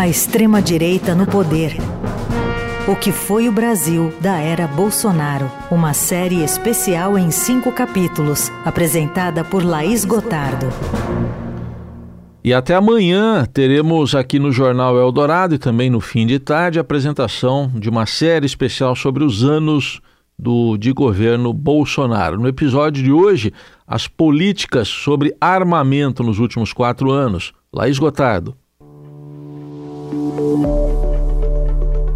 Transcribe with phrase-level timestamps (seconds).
[0.00, 1.76] A extrema-direita no poder.
[2.88, 5.52] O que foi o Brasil da era Bolsonaro.
[5.70, 10.68] Uma série especial em cinco capítulos, apresentada por Laís Gotardo.
[12.42, 16.80] E até amanhã teremos aqui no Jornal Eldorado e também no fim de tarde a
[16.80, 20.00] apresentação de uma série especial sobre os anos
[20.38, 22.40] do, de governo Bolsonaro.
[22.40, 23.52] No episódio de hoje,
[23.86, 27.52] as políticas sobre armamento nos últimos quatro anos.
[27.70, 28.56] Laís Gotardo.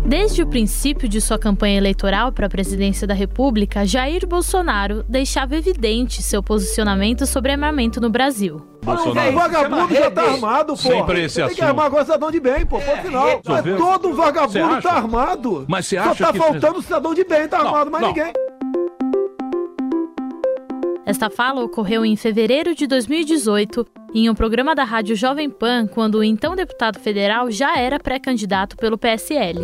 [0.07, 5.57] Desde o princípio de sua campanha eleitoral para a presidência da República, Jair Bolsonaro deixava
[5.57, 8.61] evidente seu posicionamento sobre armamento no Brasil.
[8.83, 9.31] Bolsonaro.
[9.31, 10.77] O vagabundo já tá armado, pô.
[10.77, 11.57] Sempre esse Tem assunto.
[11.57, 12.79] que armar agora cidadão de bem, pô.
[12.81, 13.41] Ponto final.
[13.47, 13.77] Mas resolveu.
[13.79, 15.65] todo vagabundo tá armado.
[15.67, 18.09] Mas você Só acha tá que- faltando cidadão de bem, tá Não, armado, mais não.
[18.13, 18.33] ninguém.
[21.07, 26.17] Esta fala ocorreu em fevereiro de 2018, em um programa da Rádio Jovem Pan, quando
[26.17, 29.61] o então deputado federal já era pré-candidato pelo PSL.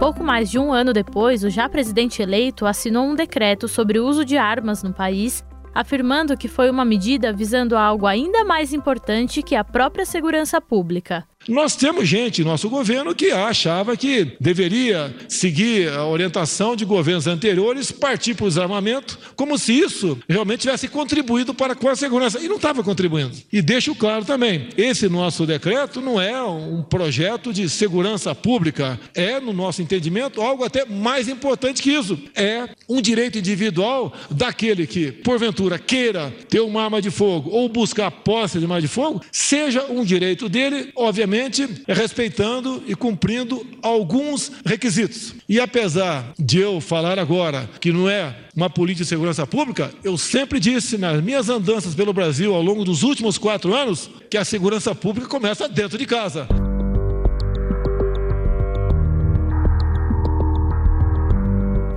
[0.00, 4.06] Pouco mais de um ano depois, o já presidente eleito assinou um decreto sobre o
[4.06, 9.42] uso de armas no país, afirmando que foi uma medida visando algo ainda mais importante
[9.42, 11.26] que a própria segurança pública.
[11.48, 17.90] Nós temos gente nosso governo que achava que deveria seguir a orientação de governos anteriores,
[17.90, 22.38] partir para o desarmamento, como se isso realmente tivesse contribuído para com a segurança.
[22.38, 23.34] E não estava contribuindo.
[23.50, 29.40] E deixo claro também: esse nosso decreto não é um projeto de segurança pública, é,
[29.40, 32.18] no nosso entendimento, algo até mais importante que isso.
[32.34, 38.10] É um direito individual daquele que, porventura, queira ter uma arma de fogo ou buscar
[38.10, 41.37] posse de arma de fogo, seja um direito dele, obviamente,
[41.86, 45.34] respeitando e cumprindo alguns requisitos.
[45.48, 50.18] E apesar de eu falar agora que não é uma política de segurança pública, eu
[50.18, 54.44] sempre disse nas minhas andanças pelo Brasil ao longo dos últimos quatro anos que a
[54.44, 56.48] segurança pública começa dentro de casa.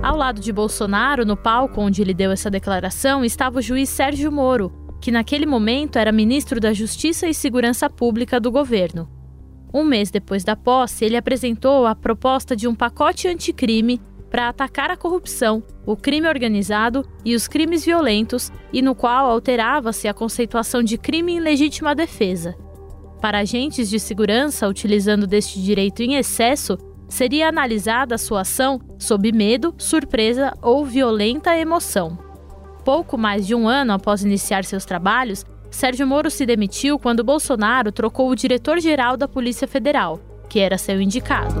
[0.02, 4.32] Ao lado de Bolsonaro, no palco onde ele deu essa declaração, estava o juiz Sérgio
[4.32, 9.21] Moro, que naquele momento era ministro da Justiça e Segurança Pública do governo.
[9.72, 14.00] Um mês depois da posse, ele apresentou a proposta de um pacote anticrime
[14.30, 20.08] para atacar a corrupção, o crime organizado e os crimes violentos, e no qual alterava-se
[20.08, 22.54] a conceituação de crime em legítima defesa.
[23.20, 26.78] Para agentes de segurança utilizando deste direito em excesso,
[27.08, 32.18] seria analisada a sua ação sob medo, surpresa ou violenta emoção.
[32.84, 37.90] Pouco mais de um ano após iniciar seus trabalhos, Sérgio Moro se demitiu quando Bolsonaro
[37.90, 41.54] trocou o diretor-geral da Polícia Federal, que era seu indicado.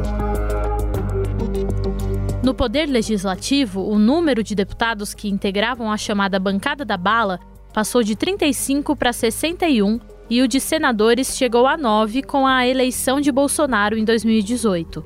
[2.44, 7.40] No Poder Legislativo, o número de deputados que integravam a chamada Bancada da Bala
[7.72, 9.98] passou de 35 para 61
[10.28, 15.04] e o de senadores chegou a 9 com a eleição de Bolsonaro em 2018.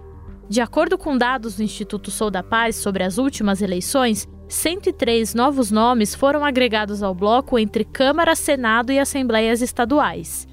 [0.49, 5.71] De acordo com dados do Instituto Sou da Paz sobre as últimas eleições, 103 novos
[5.71, 10.47] nomes foram agregados ao bloco entre Câmara, Senado e Assembleias Estaduais.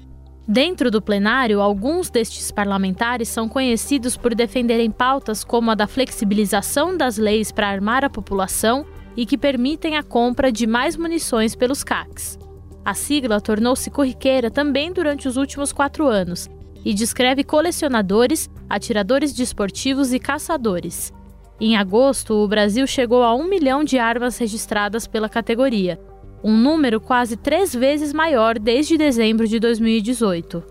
[0.46, 6.96] Dentro do plenário, alguns destes parlamentares são conhecidos por defenderem pautas como a da flexibilização
[6.96, 8.84] das leis para armar a população
[9.16, 12.38] e que permitem a compra de mais munições pelos CACs.
[12.84, 16.50] A sigla tornou-se corriqueira também durante os últimos quatro anos
[16.84, 21.12] e descreve colecionadores, atiradores desportivos e caçadores.
[21.60, 26.00] Em agosto, o Brasil chegou a um milhão de armas registradas pela categoria,
[26.42, 30.62] um número quase três vezes maior desde dezembro de 2018.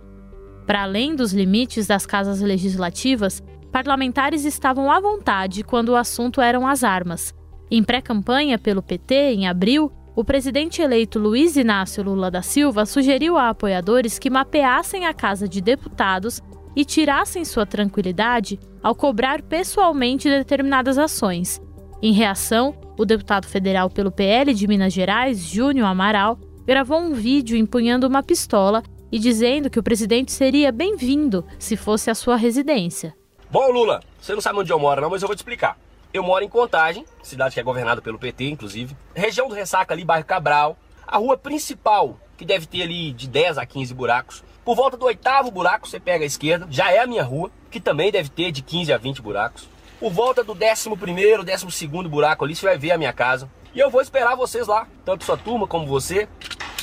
[0.67, 6.67] Para além dos limites das casas legislativas, parlamentares estavam à vontade quando o assunto eram
[6.67, 7.33] as armas.
[7.71, 13.35] Em pré-campanha pelo PT, em abril, o presidente eleito Luiz Inácio Lula da Silva sugeriu
[13.35, 16.39] a apoiadores que mapeassem a Casa de Deputados
[16.75, 21.61] e tirassem sua tranquilidade ao cobrar pessoalmente determinadas ações.
[22.01, 27.57] Em reação, o deputado federal pelo PL de Minas Gerais, Júnior Amaral, gravou um vídeo
[27.57, 33.15] empunhando uma pistola e dizendo que o presidente seria bem-vindo se fosse a sua residência.
[33.49, 35.77] Bom, Lula, você não sabe onde eu moro, não, mas eu vou te explicar.
[36.11, 38.95] Eu moro em Contagem, cidade que é governada pelo PT, inclusive.
[39.15, 40.77] Região do Ressaca ali, bairro Cabral.
[41.07, 44.43] A rua principal, que deve ter ali de 10 a 15 buracos.
[44.63, 47.81] Por volta do oitavo buraco, você pega a esquerda, já é a minha rua, que
[47.81, 49.67] também deve ter de 15 a 20 buracos.
[49.99, 53.49] Por volta do décimo primeiro, décimo segundo buraco ali, você vai ver a minha casa.
[53.75, 56.29] E eu vou esperar vocês lá, tanto sua turma como você,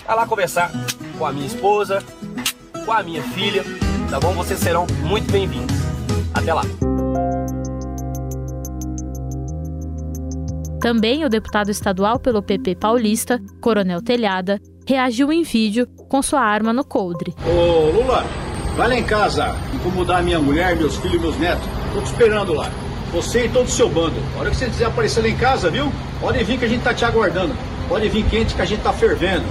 [0.06, 0.70] vai lá conversar
[1.18, 2.04] com a minha esposa,
[2.84, 3.64] com a minha filha,
[4.10, 4.34] tá bom?
[4.34, 5.74] Vocês serão muito bem-vindos.
[6.34, 6.62] Até lá.
[10.80, 16.72] Também o deputado estadual pelo PP paulista, Coronel Telhada, reagiu em vídeo com sua arma
[16.72, 17.34] no coldre.
[17.46, 18.24] Ô, Lula,
[18.76, 21.64] Vai lá em casa, incomodar minha mulher, meus filhos e meus netos.
[21.92, 22.70] Tô te esperando lá.
[23.12, 24.16] Você e todo o seu bando.
[24.34, 25.92] A hora que você quiser aparecer lá em casa, viu?
[26.20, 27.54] Pode vir que a gente tá te aguardando.
[27.88, 29.44] Pode vir quente que a gente tá fervendo.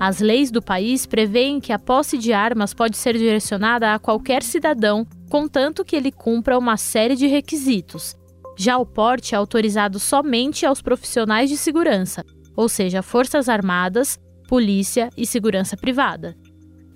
[0.00, 4.42] As leis do país prevêem que a posse de armas pode ser direcionada a qualquer
[4.42, 8.16] cidadão, contanto que ele cumpra uma série de requisitos.
[8.56, 12.24] Já o porte é autorizado somente aos profissionais de segurança,
[12.58, 14.18] ou seja, Forças Armadas,
[14.48, 16.36] Polícia e Segurança Privada.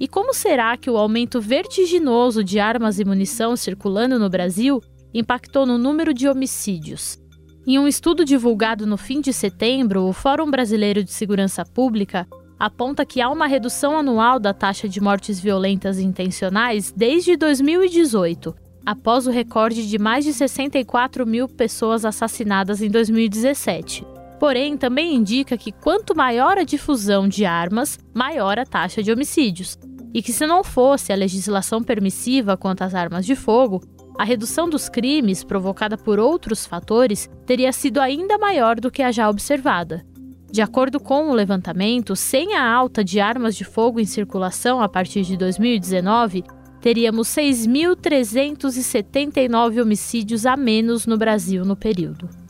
[0.01, 4.81] E como será que o aumento vertiginoso de armas e munição circulando no Brasil
[5.15, 7.17] impactou no número de homicídios?
[7.65, 12.27] Em um estudo divulgado no fim de setembro, o Fórum Brasileiro de Segurança Pública
[12.59, 18.53] aponta que há uma redução anual da taxa de mortes violentas intencionais desde 2018,
[18.85, 24.12] após o recorde de mais de 64 mil pessoas assassinadas em 2017.
[24.43, 29.79] Porém, também indica que quanto maior a difusão de armas, maior a taxa de homicídios.
[30.13, 33.81] E que se não fosse a legislação permissiva quanto às armas de fogo,
[34.19, 39.13] a redução dos crimes provocada por outros fatores teria sido ainda maior do que a
[39.13, 40.05] já observada.
[40.51, 44.89] De acordo com o levantamento, sem a alta de armas de fogo em circulação a
[44.89, 46.43] partir de 2019,
[46.81, 52.42] teríamos 6.379 homicídios a menos no Brasil no período.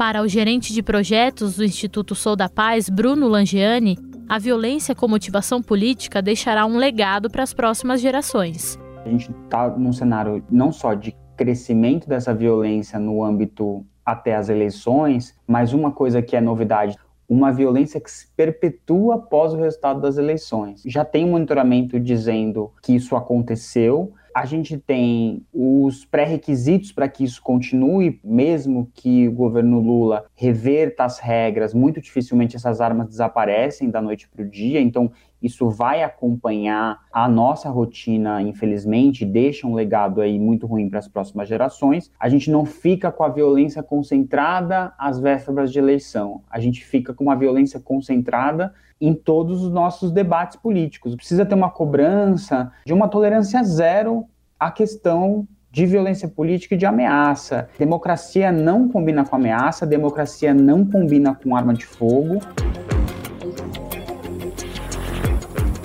[0.00, 5.06] Para o gerente de projetos do Instituto Sou da Paz, Bruno Langiani, a violência com
[5.06, 8.78] motivação política deixará um legado para as próximas gerações.
[9.04, 14.48] A gente está num cenário não só de crescimento dessa violência no âmbito até as
[14.48, 16.96] eleições, mas uma coisa que é novidade,
[17.28, 20.80] uma violência que se perpetua após o resultado das eleições.
[20.86, 24.14] Já tem monitoramento dizendo que isso aconteceu.
[24.34, 31.04] A gente tem os pré-requisitos para que isso continue, mesmo que o governo Lula reverta
[31.04, 34.80] as regras, muito dificilmente essas armas desaparecem da noite para o dia.
[34.80, 35.10] Então,
[35.42, 41.08] isso vai acompanhar a nossa rotina, infelizmente, deixa um legado aí muito ruim para as
[41.08, 42.10] próximas gerações.
[42.18, 46.42] A gente não fica com a violência concentrada às vésperas de eleição.
[46.50, 51.16] A gente fica com uma violência concentrada em todos os nossos debates políticos.
[51.16, 54.26] Precisa ter uma cobrança de uma tolerância zero
[54.58, 57.68] à questão de violência política e de ameaça.
[57.78, 62.40] Democracia não combina com ameaça, democracia não combina com arma de fogo.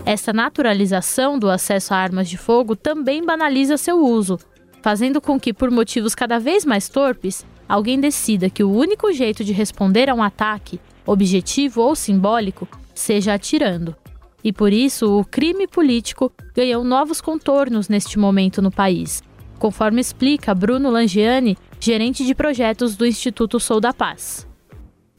[0.05, 4.37] Essa naturalização do acesso a armas de fogo também banaliza seu uso,
[4.83, 9.43] fazendo com que, por motivos cada vez mais torpes, alguém decida que o único jeito
[9.43, 13.95] de responder a um ataque, objetivo ou simbólico, seja atirando.
[14.43, 19.23] E por isso, o crime político ganhou novos contornos neste momento no país,
[19.57, 24.47] conforme explica Bruno Langiani, gerente de projetos do Instituto Sou da Paz.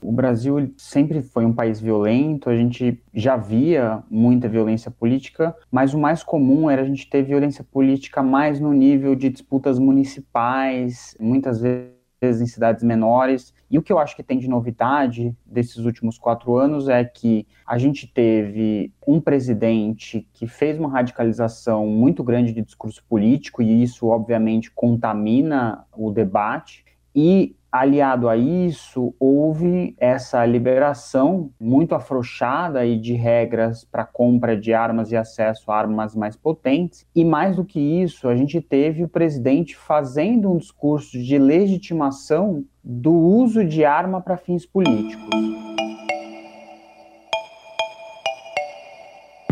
[0.07, 5.95] O Brasil sempre foi um país violento, a gente já via muita violência política, mas
[5.95, 11.17] o mais comum era a gente ter violência política mais no nível de disputas municipais,
[11.19, 13.53] muitas vezes em cidades menores.
[13.69, 17.45] E o que eu acho que tem de novidade desses últimos quatro anos é que
[17.67, 23.83] a gente teve um presidente que fez uma radicalização muito grande de discurso político, e
[23.83, 26.86] isso, obviamente, contamina o debate.
[27.19, 34.75] E aliado a isso, houve essa liberação muito afrouxada e de regras para compra de
[34.75, 37.07] armas e acesso a armas mais potentes.
[37.15, 42.63] E mais do que isso, a gente teve o presidente fazendo um discurso de legitimação
[42.85, 45.27] do uso de arma para fins políticos.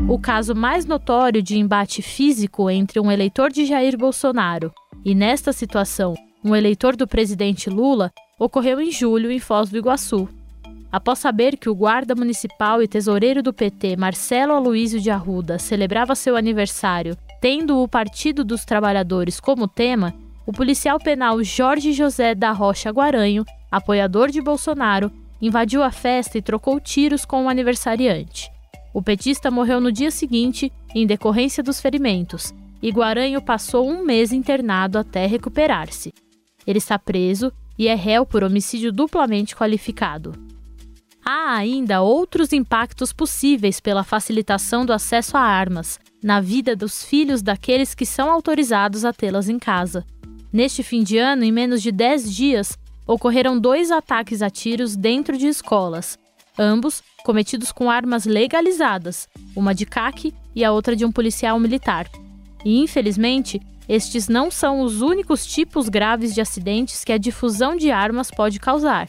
[0.06, 4.70] O caso mais notório de embate físico entre um eleitor de Jair Bolsonaro
[5.02, 10.28] e, nesta situação, um eleitor do presidente Lula, ocorreu em julho em Foz do Iguaçu.
[10.92, 16.14] Após saber que o guarda municipal e tesoureiro do PT, Marcelo Aloísio de Arruda, celebrava
[16.14, 20.14] seu aniversário tendo o Partido dos Trabalhadores como tema,
[20.46, 26.42] o policial penal Jorge José da Rocha Guaranho, apoiador de Bolsonaro, invadiu a festa e
[26.42, 28.50] trocou tiros com o aniversariante.
[28.94, 34.32] O petista morreu no dia seguinte, em decorrência dos ferimentos, e Guaranho passou um mês
[34.32, 36.14] internado até recuperar-se.
[36.66, 40.32] Ele está preso e é réu por homicídio duplamente qualificado.
[41.24, 47.42] Há ainda outros impactos possíveis pela facilitação do acesso a armas na vida dos filhos
[47.42, 50.04] daqueles que são autorizados a tê-las em casa.
[50.52, 55.36] Neste fim de ano, em menos de 10 dias, ocorreram dois ataques a tiros dentro
[55.36, 56.18] de escolas,
[56.58, 62.08] ambos cometidos com armas legalizadas, uma de CAC e a outra de um policial militar.
[62.64, 67.90] E, infelizmente, estes não são os únicos tipos graves de acidentes que a difusão de
[67.90, 69.06] armas pode causar.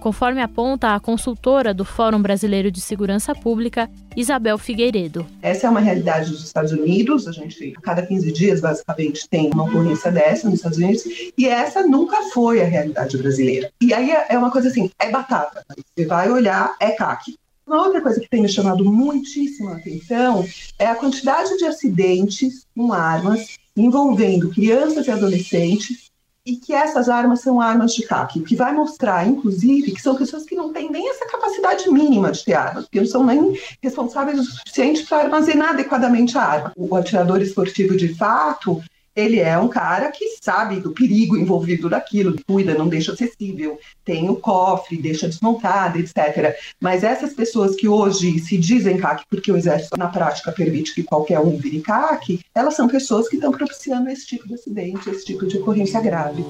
[0.00, 5.26] conforme aponta a consultora do Fórum Brasileiro de Segurança Pública, Isabel Figueiredo.
[5.40, 9.50] Essa é uma realidade dos Estados Unidos, a gente a cada 15 dias basicamente tem
[9.54, 11.04] uma ocorrência dessa nos Estados Unidos,
[11.38, 13.70] e essa nunca foi a realidade brasileira.
[13.80, 15.64] E aí é uma coisa assim, é batata,
[15.96, 17.34] você vai olhar, é CAC.
[17.66, 20.46] Uma outra coisa que tem me chamado muitíssima atenção
[20.78, 26.10] é a quantidade de acidentes com armas envolvendo crianças e adolescentes
[26.46, 30.14] e que essas armas são armas de CAC, o que vai mostrar, inclusive, que são
[30.14, 33.58] pessoas que não têm nem essa capacidade mínima de ter armas, porque não são nem
[33.82, 36.72] responsáveis o suficiente para armazenar adequadamente a arma.
[36.76, 38.82] O atirador esportivo, de fato,
[39.16, 44.28] ele é um cara que sabe do perigo envolvido daquilo, cuida, não deixa acessível, tem
[44.28, 46.56] o cofre, deixa desmontado, etc.
[46.80, 51.04] Mas essas pessoas que hoje se dizem CAC porque o exército na prática permite que
[51.04, 55.24] qualquer um vire CAC, elas são pessoas que estão propiciando esse tipo de acidente, esse
[55.24, 56.44] tipo de ocorrência grave.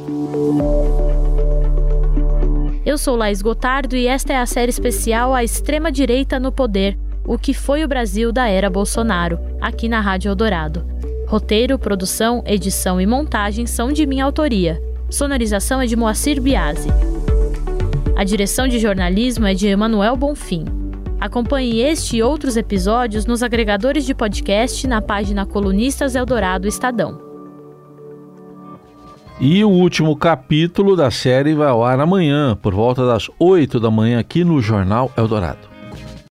[2.87, 6.99] Eu sou Laís Gotardo e esta é a série especial A Extrema Direita no Poder,
[7.27, 11.14] o que foi o Brasil da era Bolsonaro, aqui na Rádio Eldorado.
[11.27, 14.81] Roteiro, produção, edição e montagem são de minha autoria.
[15.09, 16.89] Sonorização é de Moacir Biasi.
[18.15, 20.65] A direção de jornalismo é de Emanuel Bonfim.
[21.19, 27.19] Acompanhe este e outros episódios nos agregadores de podcast na página Colunistas Eldorado Estadão.
[29.41, 33.91] E o último capítulo da série vai ao ar amanhã, por volta das 8 da
[33.91, 35.74] manhã, aqui no Jornal Eldorado.